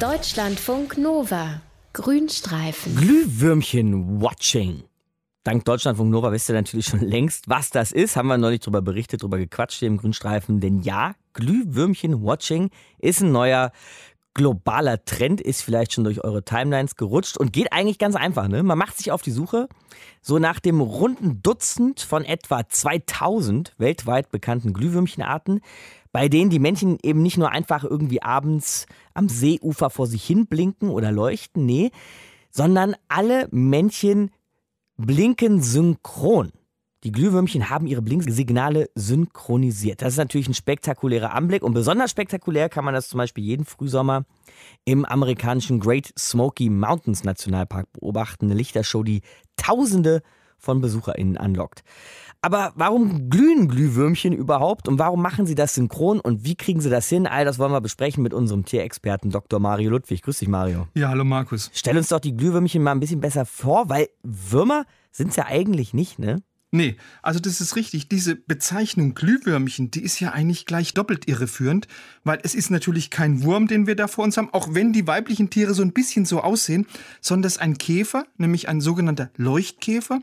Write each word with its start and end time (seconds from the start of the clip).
Deutschlandfunk 0.00 0.96
Nova. 0.96 1.60
Grünstreifen. 1.92 2.96
Glühwürmchen-Watching. 2.96 4.84
Dank 5.44 5.66
Deutschlandfunk 5.66 6.10
Nova 6.10 6.32
wisst 6.32 6.48
ihr 6.48 6.54
natürlich 6.54 6.86
schon 6.86 7.00
längst, 7.00 7.50
was 7.50 7.68
das 7.68 7.92
ist. 7.92 8.16
Haben 8.16 8.28
wir 8.28 8.38
neulich 8.38 8.60
drüber 8.60 8.80
berichtet, 8.80 9.22
drüber 9.22 9.36
gequatscht 9.36 9.80
hier 9.80 9.88
im 9.88 9.98
Grünstreifen. 9.98 10.58
Denn 10.58 10.80
ja, 10.80 11.12
Glühwürmchen-Watching 11.34 12.70
ist 12.98 13.20
ein 13.20 13.30
neuer 13.30 13.72
globaler 14.34 15.04
Trend, 15.04 15.40
ist 15.40 15.62
vielleicht 15.62 15.92
schon 15.92 16.04
durch 16.04 16.22
eure 16.22 16.44
Timelines 16.44 16.96
gerutscht 16.96 17.36
und 17.36 17.52
geht 17.52 17.72
eigentlich 17.72 17.98
ganz 17.98 18.14
einfach. 18.14 18.48
Ne? 18.48 18.62
Man 18.62 18.78
macht 18.78 18.96
sich 18.96 19.12
auf 19.12 19.22
die 19.22 19.30
Suche 19.30 19.68
so 20.22 20.38
nach 20.38 20.60
dem 20.60 20.80
runden 20.80 21.42
Dutzend 21.42 22.00
von 22.00 22.24
etwa 22.24 22.68
2000 22.68 23.74
weltweit 23.78 24.30
bekannten 24.30 24.72
Glühwürmchenarten, 24.72 25.60
bei 26.12 26.28
denen 26.28 26.50
die 26.50 26.58
Männchen 26.58 26.98
eben 27.02 27.22
nicht 27.22 27.38
nur 27.38 27.50
einfach 27.50 27.84
irgendwie 27.84 28.22
abends 28.22 28.86
am 29.14 29.28
Seeufer 29.28 29.90
vor 29.90 30.06
sich 30.06 30.24
hin 30.24 30.46
blinken 30.46 30.90
oder 30.90 31.12
leuchten, 31.12 31.66
nee, 31.66 31.90
sondern 32.50 32.96
alle 33.08 33.48
Männchen 33.50 34.30
blinken 34.96 35.62
synchron. 35.62 36.52
Die 37.02 37.12
Glühwürmchen 37.12 37.70
haben 37.70 37.86
ihre 37.86 38.02
Blinksignale 38.02 38.90
synchronisiert. 38.94 40.02
Das 40.02 40.12
ist 40.12 40.18
natürlich 40.18 40.48
ein 40.48 40.54
spektakulärer 40.54 41.32
Anblick 41.32 41.62
und 41.62 41.72
besonders 41.72 42.10
spektakulär 42.10 42.68
kann 42.68 42.84
man 42.84 42.92
das 42.92 43.08
zum 43.08 43.18
Beispiel 43.18 43.42
jeden 43.42 43.64
Frühsommer 43.64 44.26
im 44.84 45.06
amerikanischen 45.06 45.80
Great 45.80 46.12
Smoky 46.18 46.68
Mountains 46.68 47.24
Nationalpark 47.24 47.90
beobachten. 47.92 48.46
Eine 48.46 48.54
Lichtershow, 48.54 49.02
die 49.02 49.22
Tausende 49.56 50.20
von 50.58 50.82
BesucherInnen 50.82 51.38
anlockt. 51.38 51.82
Aber 52.42 52.72
warum 52.74 53.30
glühen 53.30 53.68
Glühwürmchen 53.68 54.32
überhaupt 54.32 54.88
und 54.88 54.98
warum 54.98 55.22
machen 55.22 55.46
sie 55.46 55.54
das 55.54 55.74
synchron 55.74 56.20
und 56.20 56.44
wie 56.44 56.54
kriegen 56.54 56.80
sie 56.80 56.90
das 56.90 57.08
hin? 57.08 57.26
All 57.26 57.46
das 57.46 57.58
wollen 57.58 57.72
wir 57.72 57.80
besprechen 57.80 58.22
mit 58.22 58.34
unserem 58.34 58.64
Tierexperten 58.64 59.30
Dr. 59.30 59.58
Mario 59.58 59.90
Ludwig. 59.90 60.22
Grüß 60.22 60.38
dich, 60.38 60.48
Mario. 60.48 60.86
Ja, 60.94 61.08
hallo 61.08 61.24
Markus. 61.24 61.70
Stell 61.74 61.96
uns 61.96 62.08
doch 62.08 62.20
die 62.20 62.36
Glühwürmchen 62.36 62.82
mal 62.82 62.92
ein 62.92 63.00
bisschen 63.00 63.20
besser 63.20 63.44
vor, 63.46 63.88
weil 63.88 64.08
Würmer 64.22 64.84
sind 65.12 65.30
es 65.30 65.36
ja 65.36 65.46
eigentlich 65.46 65.92
nicht, 65.92 66.18
ne? 66.18 66.42
Nee, 66.72 66.96
also 67.22 67.40
das 67.40 67.60
ist 67.60 67.74
richtig. 67.74 68.08
Diese 68.08 68.36
Bezeichnung 68.36 69.14
Glühwürmchen, 69.14 69.90
die 69.90 70.02
ist 70.02 70.20
ja 70.20 70.30
eigentlich 70.30 70.66
gleich 70.66 70.94
doppelt 70.94 71.26
irreführend, 71.26 71.88
weil 72.22 72.38
es 72.44 72.54
ist 72.54 72.70
natürlich 72.70 73.10
kein 73.10 73.42
Wurm, 73.42 73.66
den 73.66 73.88
wir 73.88 73.96
da 73.96 74.06
vor 74.06 74.22
uns 74.22 74.36
haben, 74.36 74.50
auch 74.52 74.72
wenn 74.72 74.92
die 74.92 75.06
weiblichen 75.08 75.50
Tiere 75.50 75.74
so 75.74 75.82
ein 75.82 75.92
bisschen 75.92 76.26
so 76.26 76.40
aussehen, 76.42 76.86
sondern 77.20 77.48
es 77.48 77.56
ist 77.56 77.62
ein 77.62 77.76
Käfer, 77.76 78.24
nämlich 78.36 78.68
ein 78.68 78.80
sogenannter 78.80 79.30
Leuchtkäfer. 79.36 80.20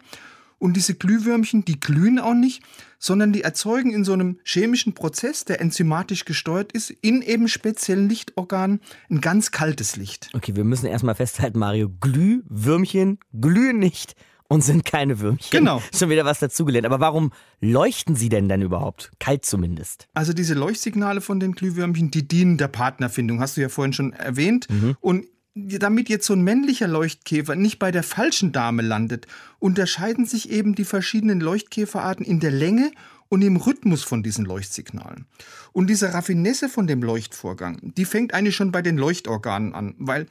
Und 0.57 0.73
diese 0.73 0.95
Glühwürmchen, 0.95 1.65
die 1.65 1.79
glühen 1.79 2.17
auch 2.17 2.33
nicht, 2.33 2.63
sondern 2.97 3.31
die 3.33 3.41
erzeugen 3.41 3.91
in 3.91 4.03
so 4.03 4.13
einem 4.13 4.39
chemischen 4.43 4.93
Prozess, 4.93 5.45
der 5.45 5.61
enzymatisch 5.61 6.25
gesteuert 6.25 6.71
ist, 6.71 6.89
in 6.89 7.21
eben 7.21 7.47
speziellen 7.47 8.09
Lichtorganen 8.09 8.79
ein 9.09 9.21
ganz 9.21 9.51
kaltes 9.51 9.97
Licht. 9.97 10.29
Okay, 10.33 10.55
wir 10.55 10.63
müssen 10.63 10.87
erstmal 10.87 11.13
festhalten, 11.13 11.59
Mario, 11.59 11.89
Glühwürmchen 11.99 13.19
glühen 13.33 13.77
nicht 13.77 14.15
und 14.47 14.61
sind 14.61 14.85
keine 14.85 15.19
Würmchen. 15.19 15.49
Genau. 15.51 15.81
Schon 15.93 16.09
wieder 16.09 16.25
was 16.25 16.39
dazugelernt. 16.39 16.85
Aber 16.85 16.99
warum 16.99 17.31
leuchten 17.59 18.15
sie 18.15 18.29
denn 18.29 18.47
dann 18.47 18.61
überhaupt? 18.61 19.11
Kalt 19.19 19.45
zumindest. 19.45 20.07
Also 20.13 20.33
diese 20.33 20.53
Leuchtsignale 20.53 21.21
von 21.21 21.39
den 21.39 21.53
Glühwürmchen, 21.53 22.11
die 22.11 22.27
dienen 22.27 22.57
der 22.57 22.67
Partnerfindung, 22.67 23.39
hast 23.39 23.57
du 23.57 23.61
ja 23.61 23.69
vorhin 23.69 23.93
schon 23.93 24.13
erwähnt. 24.13 24.67
Mhm. 24.69 24.95
Und 25.01 25.25
damit 25.55 26.07
jetzt 26.09 26.27
so 26.27 26.33
ein 26.33 26.43
männlicher 26.43 26.87
Leuchtkäfer 26.87 27.55
nicht 27.55 27.79
bei 27.79 27.91
der 27.91 28.03
falschen 28.03 28.51
Dame 28.51 28.83
landet, 28.83 29.27
unterscheiden 29.59 30.25
sich 30.25 30.51
eben 30.51 30.75
die 30.75 30.85
verschiedenen 30.85 31.39
Leuchtkäferarten 31.39 32.25
in 32.25 32.39
der 32.39 32.51
Länge 32.51 32.91
und 33.29 33.41
im 33.41 33.57
Rhythmus 33.57 34.03
von 34.03 34.23
diesen 34.23 34.45
Leuchtsignalen. 34.45 35.25
Und 35.73 35.87
diese 35.87 36.13
Raffinesse 36.13 36.69
von 36.69 36.87
dem 36.87 37.01
Leuchtvorgang, 37.01 37.79
die 37.81 38.05
fängt 38.05 38.33
eigentlich 38.33 38.55
schon 38.55 38.71
bei 38.71 38.81
den 38.81 38.97
Leuchtorganen 38.97 39.73
an, 39.73 39.95
weil 39.97 40.27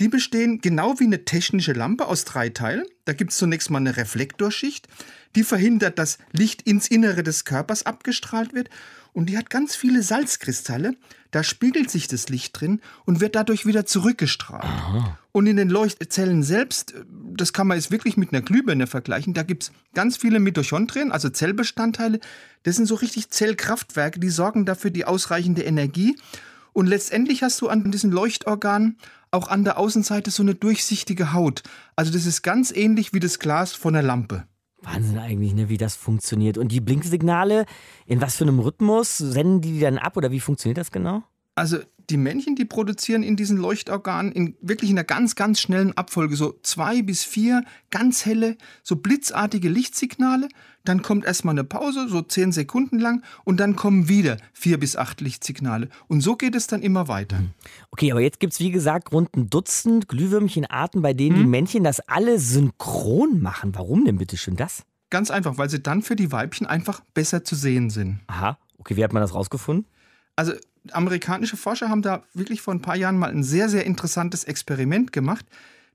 die 0.00 0.08
bestehen 0.08 0.60
genau 0.60 0.98
wie 0.98 1.04
eine 1.04 1.24
technische 1.24 1.72
Lampe 1.72 2.06
aus 2.06 2.24
drei 2.24 2.48
Teilen. 2.48 2.84
Da 3.04 3.12
gibt 3.12 3.30
es 3.30 3.38
zunächst 3.38 3.70
mal 3.70 3.78
eine 3.78 3.96
Reflektorschicht, 3.96 4.88
die 5.36 5.44
verhindert, 5.44 5.98
dass 5.98 6.18
Licht 6.32 6.62
ins 6.62 6.88
Innere 6.88 7.22
des 7.22 7.44
Körpers 7.44 7.86
abgestrahlt 7.86 8.54
wird. 8.54 8.70
Und 9.12 9.26
die 9.26 9.38
hat 9.38 9.48
ganz 9.48 9.76
viele 9.76 10.02
Salzkristalle. 10.02 10.96
Da 11.30 11.44
spiegelt 11.44 11.90
sich 11.90 12.08
das 12.08 12.28
Licht 12.28 12.60
drin 12.60 12.80
und 13.04 13.20
wird 13.20 13.36
dadurch 13.36 13.66
wieder 13.66 13.86
zurückgestrahlt. 13.86 14.64
Aha. 14.64 15.18
Und 15.30 15.46
in 15.46 15.56
den 15.56 15.68
Leuchtzellen 15.68 16.42
selbst, 16.42 16.94
das 17.32 17.52
kann 17.52 17.68
man 17.68 17.76
jetzt 17.76 17.92
wirklich 17.92 18.16
mit 18.16 18.32
einer 18.32 18.42
Glühbirne 18.42 18.88
vergleichen, 18.88 19.34
da 19.34 19.44
gibt 19.44 19.64
es 19.64 19.72
ganz 19.94 20.16
viele 20.16 20.40
Mitochondrien, 20.40 21.12
also 21.12 21.28
Zellbestandteile. 21.28 22.18
Das 22.64 22.76
sind 22.76 22.86
so 22.86 22.96
richtig 22.96 23.30
Zellkraftwerke, 23.30 24.18
die 24.18 24.30
sorgen 24.30 24.64
dafür 24.64 24.90
die 24.90 25.04
ausreichende 25.04 25.62
Energie. 25.62 26.16
Und 26.72 26.88
letztendlich 26.88 27.42
hast 27.42 27.60
du 27.60 27.68
an 27.68 27.90
diesen 27.92 28.10
Leuchtorganen 28.10 28.98
auch 29.34 29.48
an 29.48 29.64
der 29.64 29.78
Außenseite 29.78 30.30
so 30.30 30.42
eine 30.42 30.54
durchsichtige 30.54 31.32
Haut. 31.32 31.62
Also 31.96 32.12
das 32.12 32.26
ist 32.26 32.42
ganz 32.42 32.70
ähnlich 32.70 33.12
wie 33.12 33.20
das 33.20 33.38
Glas 33.38 33.72
von 33.72 33.92
der 33.92 34.02
Lampe. 34.02 34.44
Wahnsinn 34.82 35.18
eigentlich, 35.18 35.54
ne, 35.54 35.68
wie 35.68 35.78
das 35.78 35.96
funktioniert. 35.96 36.58
Und 36.58 36.68
die 36.68 36.80
Blinksignale, 36.80 37.66
in 38.06 38.20
was 38.20 38.36
für 38.36 38.44
einem 38.44 38.58
Rhythmus 38.58 39.18
senden 39.18 39.60
die 39.60 39.72
die 39.72 39.80
dann 39.80 39.98
ab 39.98 40.16
oder 40.16 40.30
wie 40.30 40.40
funktioniert 40.40 40.78
das 40.78 40.90
genau? 40.90 41.22
Also 41.54 41.78
die 42.10 42.16
Männchen, 42.16 42.56
die 42.56 42.64
produzieren 42.64 43.22
in 43.22 43.36
diesen 43.36 43.56
Leuchtorganen 43.56 44.32
in 44.32 44.56
wirklich 44.60 44.90
in 44.90 44.98
einer 44.98 45.04
ganz, 45.04 45.34
ganz 45.34 45.60
schnellen 45.60 45.96
Abfolge 45.96 46.36
so 46.36 46.58
zwei 46.62 47.02
bis 47.02 47.24
vier 47.24 47.64
ganz 47.90 48.26
helle, 48.26 48.56
so 48.82 48.96
blitzartige 48.96 49.68
Lichtsignale. 49.68 50.48
Dann 50.84 51.00
kommt 51.00 51.24
erstmal 51.24 51.54
eine 51.54 51.64
Pause, 51.64 52.08
so 52.08 52.20
zehn 52.20 52.52
Sekunden 52.52 52.98
lang, 52.98 53.22
und 53.44 53.58
dann 53.58 53.74
kommen 53.74 54.08
wieder 54.08 54.36
vier 54.52 54.78
bis 54.78 54.96
acht 54.96 55.22
Lichtsignale. 55.22 55.88
Und 56.08 56.20
so 56.20 56.36
geht 56.36 56.54
es 56.54 56.66
dann 56.66 56.82
immer 56.82 57.08
weiter. 57.08 57.42
Okay, 57.90 58.12
aber 58.12 58.20
jetzt 58.20 58.38
gibt 58.38 58.52
es 58.52 58.60
wie 58.60 58.70
gesagt 58.70 59.10
rund 59.10 59.34
ein 59.34 59.48
Dutzend 59.48 60.08
Glühwürmchenarten, 60.08 61.00
bei 61.00 61.14
denen 61.14 61.36
hm. 61.36 61.42
die 61.42 61.48
Männchen 61.48 61.84
das 61.84 62.00
alle 62.00 62.38
synchron 62.38 63.40
machen. 63.40 63.74
Warum 63.74 64.04
denn 64.04 64.18
bitte 64.18 64.36
schön 64.36 64.56
das? 64.56 64.82
Ganz 65.08 65.30
einfach, 65.30 65.56
weil 65.56 65.70
sie 65.70 65.80
dann 65.82 66.02
für 66.02 66.16
die 66.16 66.32
Weibchen 66.32 66.66
einfach 66.66 67.00
besser 67.14 67.44
zu 67.44 67.54
sehen 67.54 67.88
sind. 67.88 68.20
Aha, 68.26 68.58
okay, 68.78 68.96
wie 68.96 69.04
hat 69.04 69.12
man 69.12 69.22
das 69.22 69.34
rausgefunden? 69.34 69.86
Also 70.36 70.52
amerikanische 70.92 71.56
Forscher 71.56 71.88
haben 71.88 72.02
da 72.02 72.22
wirklich 72.34 72.60
vor 72.60 72.74
ein 72.74 72.82
paar 72.82 72.96
Jahren 72.96 73.18
mal 73.18 73.30
ein 73.30 73.42
sehr, 73.42 73.68
sehr 73.68 73.86
interessantes 73.86 74.44
Experiment 74.44 75.12
gemacht. 75.12 75.46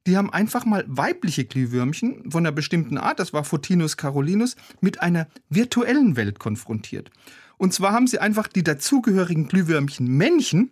Die 0.07 0.17
haben 0.17 0.31
einfach 0.31 0.65
mal 0.65 0.85
weibliche 0.87 1.45
Glühwürmchen 1.45 2.31
von 2.31 2.45
einer 2.45 2.53
bestimmten 2.53 2.97
Art, 2.97 3.19
das 3.19 3.33
war 3.33 3.43
Photinus 3.43 3.97
carolinus, 3.97 4.55
mit 4.81 5.01
einer 5.01 5.27
virtuellen 5.49 6.15
Welt 6.15 6.39
konfrontiert. 6.39 7.11
Und 7.57 7.73
zwar 7.73 7.91
haben 7.91 8.07
sie 8.07 8.19
einfach 8.19 8.47
die 8.47 8.63
dazugehörigen 8.63 9.47
Glühwürmchen 9.47 10.07
Männchen 10.07 10.71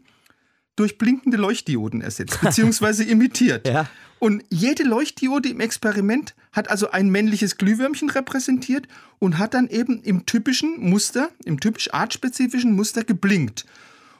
durch 0.77 0.97
blinkende 0.97 1.37
Leuchtdioden 1.37 2.01
ersetzt, 2.01 2.39
beziehungsweise 2.41 3.03
imitiert. 3.03 3.67
Ja. 3.67 3.89
Und 4.19 4.43
jede 4.49 4.83
Leuchtdiode 4.83 5.49
im 5.49 5.59
Experiment 5.59 6.33
hat 6.51 6.69
also 6.69 6.89
ein 6.89 7.09
männliches 7.09 7.57
Glühwürmchen 7.57 8.09
repräsentiert 8.09 8.87
und 9.19 9.37
hat 9.37 9.53
dann 9.53 9.67
eben 9.67 10.01
im 10.01 10.25
typischen 10.25 10.89
Muster, 10.89 11.29
im 11.45 11.59
typisch 11.59 11.93
artspezifischen 11.93 12.73
Muster 12.73 13.03
geblinkt. 13.03 13.65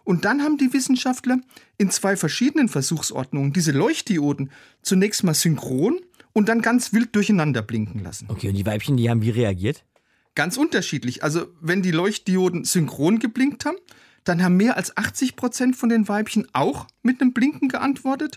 Und 0.04 0.24
dann 0.24 0.42
haben 0.42 0.58
die 0.58 0.72
Wissenschaftler 0.72 1.40
in 1.78 1.90
zwei 1.92 2.16
verschiedenen 2.16 2.70
Versuchsordnungen 2.70 3.54
diese 3.54 3.72
Leuchtdioden 3.72 4.52
zunächst 4.82 5.24
mal 5.24 5.34
synchron 5.34 6.00
und 6.32 6.48
dann 6.48 6.62
ganz 6.62 6.94
wild 6.94 7.16
durcheinander 7.16 7.62
blinken 7.62 8.04
lassen. 8.04 8.28
Okay, 8.30 8.50
und 8.50 8.56
die 8.56 8.66
Weibchen, 8.66 8.96
die 8.96 9.10
haben 9.10 9.22
wie 9.22 9.32
reagiert? 9.32 9.84
Ganz 10.36 10.56
unterschiedlich. 10.56 11.24
Also, 11.24 11.48
wenn 11.62 11.82
die 11.82 11.92
Leuchtdioden 11.92 12.64
synchron 12.64 13.18
geblinkt 13.18 13.66
haben, 13.66 13.78
dann 14.24 14.44
haben 14.44 14.56
mehr 14.56 14.78
als 14.78 14.96
80 14.96 15.36
Prozent 15.36 15.76
von 15.76 15.90
den 15.90 16.08
Weibchen 16.08 16.48
auch 16.54 16.86
mit 17.02 17.22
einem 17.22 17.34
Blinken 17.34 17.70
geantwortet. 17.70 18.36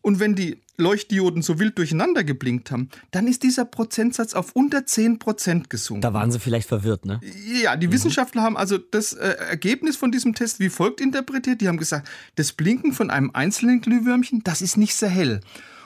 Und 0.00 0.18
wenn 0.18 0.34
die 0.34 0.61
Leuchtdioden 0.78 1.42
so 1.42 1.58
wild 1.58 1.78
durcheinander 1.78 2.24
geblinkt 2.24 2.70
haben, 2.70 2.88
dann 3.10 3.26
ist 3.26 3.42
dieser 3.42 3.64
Prozentsatz 3.64 4.34
auf 4.34 4.52
unter 4.54 4.86
10 4.86 5.18
Prozent 5.18 5.70
gesunken. 5.70 6.02
Da 6.02 6.14
waren 6.14 6.30
sie 6.32 6.40
vielleicht 6.40 6.68
verwirrt, 6.68 7.04
ne? 7.04 7.20
Ja, 7.62 7.76
die 7.76 7.88
mhm. 7.88 7.92
Wissenschaftler 7.92 8.42
haben 8.42 8.56
also 8.56 8.78
das 8.78 9.12
äh, 9.12 9.36
Ergebnis 9.50 9.96
von 9.96 10.10
diesem 10.12 10.34
Test 10.34 10.60
wie 10.60 10.70
folgt 10.70 11.00
interpretiert. 11.00 11.60
Die 11.60 11.68
haben 11.68 11.76
gesagt, 11.76 12.08
das 12.36 12.52
Blinken 12.52 12.92
von 12.92 13.10
einem 13.10 13.30
einzelnen 13.34 13.80
Glühwürmchen, 13.80 14.42
das 14.44 14.62
ist 14.62 14.76
nicht 14.76 14.94
sehr 14.94 15.10
hell. 15.10 15.40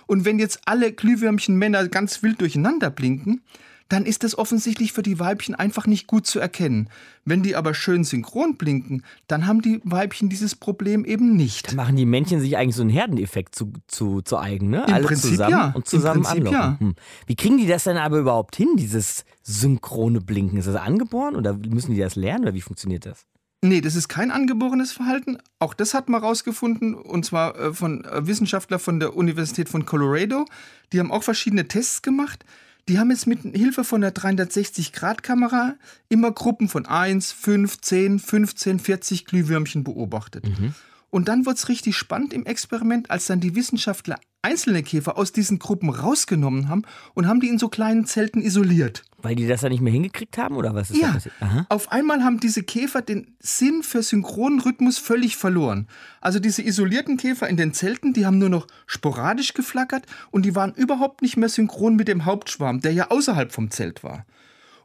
Und 0.07 0.25
wenn 0.25 0.39
jetzt 0.39 0.61
alle 0.67 0.93
Glühwürmchen 0.93 1.57
Männer 1.57 1.89
ganz 1.89 2.23
wild 2.23 2.41
durcheinander 2.41 2.91
blinken, 2.91 3.43
dann 3.89 4.05
ist 4.05 4.25
das 4.25 4.37
offensichtlich 4.37 4.93
für 4.93 5.03
die 5.03 5.19
Weibchen 5.19 5.55
einfach 5.55 5.87
nicht 5.87 6.07
gut 6.07 6.27
zu 6.27 6.41
erkennen. 6.41 6.89
Wenn 7.25 7.43
die 7.43 7.57
aber 7.57 7.75
schön 7.75 8.05
synchron 8.05 8.57
blinken, 8.57 9.03
dann 9.27 9.47
haben 9.47 9.63
die 9.63 9.81
Weibchen 9.85 10.29
dieses 10.29 10.55
Problem 10.55 11.05
eben 11.05 11.37
nicht. 11.37 11.69
Dann 11.69 11.77
machen 11.77 11.97
die 11.97 12.07
Männchen 12.07 12.41
sich 12.41 12.57
eigentlich 12.57 12.77
so 12.77 12.83
einen 12.83 12.91
Herdeneffekt 12.91 13.55
zu, 13.55 13.73
zu, 13.87 14.23
zu 14.23 14.39
eigen, 14.39 14.71
ne? 14.71 14.85
Im 14.87 14.95
Alle 14.95 15.07
Prinzip 15.07 15.31
zusammen 15.31 15.51
ja. 15.51 15.73
und 15.75 15.87
zusammen 15.87 16.19
Im 16.19 16.23
Prinzip 16.25 16.47
anlocken. 16.47 16.61
Ja. 16.61 16.81
Hm. 16.81 16.95
Wie 17.27 17.37
kriegen 17.37 17.59
die 17.59 17.67
das 17.67 17.85
denn 17.85 17.97
aber 17.97 18.19
überhaupt 18.19 18.57
hin, 18.57 18.77
dieses 18.77 19.25
synchrone 19.43 20.21
Blinken? 20.21 20.59
Ist 20.59 20.69
das 20.69 20.77
angeboren 20.77 21.37
oder 21.37 21.55
müssen 21.55 21.95
die 21.95 22.01
das 22.01 22.17
lernen 22.17 22.45
oder 22.45 22.55
wie 22.55 22.61
funktioniert 22.61 23.07
das? 23.07 23.27
Nee, 23.63 23.81
das 23.81 23.97
ist 23.97 24.09
kein 24.09 24.31
angeborenes 24.31 24.93
Verhalten. 24.93 25.39
Auch 25.59 25.75
das 25.75 25.95
hat 25.95 26.09
man 26.09 26.23
rausgefunden, 26.23 26.95
und 26.95 27.25
zwar 27.25 27.59
äh, 27.59 27.73
von 27.73 28.05
äh, 28.05 28.27
Wissenschaftlern 28.27 28.79
von 28.79 29.01
der 29.01 29.17
Universität 29.17 29.69
von 29.69 29.87
Colorado. 29.87 30.45
Die 30.93 31.01
haben 31.01 31.11
auch 31.11 31.23
verschiedene 31.23 31.67
Tests 31.67 32.03
gemacht. 32.03 32.45
Die 32.89 32.99
haben 32.99 33.11
jetzt 33.11 33.27
mit 33.27 33.43
Hilfe 33.43 33.83
von 33.83 34.01
der 34.01 34.15
360-Grad-Kamera 34.15 35.75
immer 36.09 36.31
Gruppen 36.31 36.69
von 36.69 36.87
1, 36.87 37.33
5, 37.33 37.81
10, 37.81 38.19
15, 38.21 38.79
40 38.79 39.25
Glühwürmchen 39.25 39.83
beobachtet. 39.83 40.47
Mhm. 40.47 40.75
Und 41.11 41.29
dann 41.29 41.47
wurde 41.47 41.57
es 41.57 41.69
richtig 41.69 41.97
spannend 41.97 42.33
im 42.33 42.47
Experiment, 42.47 43.11
als 43.11 43.27
dann 43.27 43.41
die 43.41 43.55
Wissenschaftler 43.55 44.19
einzelne 44.43 44.83
Käfer 44.83 45.19
aus 45.19 45.33
diesen 45.33 45.59
Gruppen 45.59 45.91
rausgenommen 45.91 46.69
haben 46.69 46.83
und 47.15 47.27
haben 47.27 47.41
die 47.41 47.49
in 47.49 47.59
so 47.59 47.69
kleinen 47.69 48.07
Zelten 48.07 48.41
isoliert. 48.41 49.03
Weil 49.27 49.35
die 49.35 49.49
das 49.49 49.63
dann 49.63 49.73
nicht 49.73 49.81
mehr 49.81 49.93
hingekriegt 49.93 50.39
haben 50.39 50.57
oder 50.57 50.73
was 50.75 50.91
ist 50.91 51.01
ja, 51.01 51.09
da 51.09 51.15
passiert? 51.15 51.35
Aha. 51.41 51.67
auf 51.69 51.91
einmal 51.91 52.23
haben 52.23 52.39
diese 52.39 52.63
Käfer 52.63 53.03
den 53.03 53.35
Sinn 53.41 53.83
für 53.83 54.03
synchronen 54.05 54.61
Rhythmus 54.61 54.99
völlig 54.99 55.37
verloren. 55.37 55.89
Also 56.21 56.39
diese 56.39 56.63
isolierten 56.63 57.17
Käfer 57.17 57.49
in 57.49 57.57
den 57.57 57.75
Zelten, 57.75 58.13
die 58.13 58.25
haben 58.25 58.39
nur 58.39 58.51
noch 58.51 58.69
sporadisch 58.87 59.53
geflackert 59.53 60.07
und 60.31 60.45
die 60.45 60.55
waren 60.55 60.73
überhaupt 60.75 61.23
nicht 61.23 61.37
mehr 61.37 61.49
synchron 61.49 61.97
mit 61.97 62.07
dem 62.07 62.25
Hauptschwarm, 62.25 62.81
der 62.81 62.93
ja 62.93 63.11
außerhalb 63.11 63.51
vom 63.51 63.73
Zelt 63.73 64.05
war. 64.05 64.27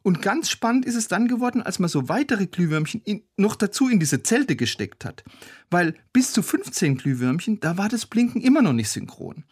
Und 0.04 0.24
ganz 0.24 0.50
spannend 0.50 0.86
ist 0.86 0.96
es 0.96 1.08
dann 1.08 1.28
geworden, 1.28 1.62
als 1.62 1.78
man 1.78 1.88
so 1.88 2.10
weitere 2.10 2.48
Glühwürmchen 2.48 3.02
in, 3.04 3.22
noch 3.38 3.56
dazu 3.56 3.88
in 3.88 4.00
diese 4.00 4.24
Zelte 4.24 4.56
gesteckt 4.56 5.06
hat. 5.06 5.24
Weil 5.70 5.94
bis 6.14 6.34
zu 6.34 6.42
15 6.42 6.98
Glühwürmchen, 6.98 7.60
da 7.60 7.78
war 7.78 7.90
das 7.90 8.08
Blinken 8.08 8.42
immer 8.42 8.64
noch 8.64 8.74
nicht 8.74 8.90
synchron. 8.90 9.44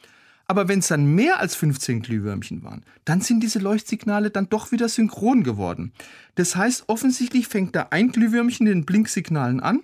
Aber 0.49 0.67
wenn 0.67 0.79
es 0.79 0.87
dann 0.87 1.05
mehr 1.05 1.39
als 1.39 1.53
15 1.53 2.01
Glühwürmchen 2.01 2.63
waren, 2.63 2.83
dann 3.05 3.21
sind 3.21 3.41
diese 3.41 3.59
Leuchtsignale 3.59 4.31
dann 4.31 4.49
doch 4.49 4.71
wieder 4.71 4.89
synchron 4.89 5.43
geworden. 5.43 5.91
Das 6.33 6.55
heißt, 6.55 6.85
offensichtlich 6.87 7.47
fängt 7.47 7.75
da 7.75 7.89
ein 7.91 8.11
Glühwürmchen 8.11 8.65
den 8.65 8.83
Blinksignalen 8.83 9.59
an 9.59 9.81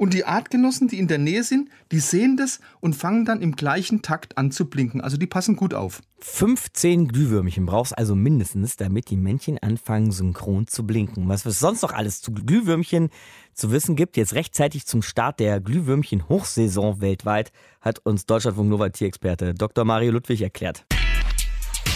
und 0.00 0.14
die 0.14 0.24
Artgenossen, 0.24 0.88
die 0.88 0.98
in 0.98 1.08
der 1.08 1.18
Nähe 1.18 1.44
sind, 1.44 1.68
die 1.92 2.00
sehen 2.00 2.38
das 2.38 2.60
und 2.80 2.96
fangen 2.96 3.26
dann 3.26 3.42
im 3.42 3.54
gleichen 3.54 4.00
Takt 4.00 4.38
an 4.38 4.50
zu 4.50 4.64
blinken. 4.64 5.02
Also 5.02 5.18
die 5.18 5.26
passen 5.26 5.56
gut 5.56 5.74
auf. 5.74 6.00
15 6.20 7.08
Glühwürmchen 7.08 7.66
brauchst 7.66 7.96
also 7.98 8.14
mindestens, 8.14 8.76
damit 8.76 9.10
die 9.10 9.18
Männchen 9.18 9.58
anfangen, 9.58 10.10
synchron 10.10 10.66
zu 10.66 10.86
blinken. 10.86 11.28
Was 11.28 11.44
es 11.44 11.58
sonst 11.58 11.82
noch 11.82 11.92
alles 11.92 12.22
zu 12.22 12.32
Glühwürmchen 12.32 13.10
zu 13.52 13.72
wissen 13.72 13.94
gibt, 13.94 14.16
jetzt 14.16 14.32
rechtzeitig 14.32 14.86
zum 14.86 15.02
Start 15.02 15.38
der 15.38 15.60
Glühwürmchen-Hochsaison 15.60 17.02
weltweit, 17.02 17.52
hat 17.82 17.98
uns 17.98 18.24
Deutschlandfunk 18.24 18.70
Nova 18.70 18.88
Tierexperte 18.88 19.52
Dr. 19.52 19.84
Mario 19.84 20.12
Ludwig 20.12 20.40
erklärt. 20.40 20.86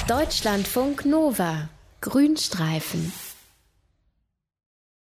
Deutschlandfunk 0.06 1.06
Nova. 1.06 1.70
Grünstreifen. 2.02 3.10